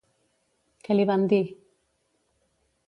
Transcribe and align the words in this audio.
Què 0.87 0.97
li 0.97 1.05
van 1.11 1.29
dir? 1.35 1.43